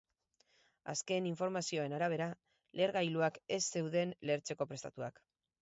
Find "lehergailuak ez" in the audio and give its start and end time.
2.81-3.63